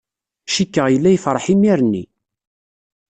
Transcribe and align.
Cikkeɣ 0.53 0.87
yella 0.89 1.09
yefṛeḥ 1.11 1.45
imir-nni. 1.53 2.03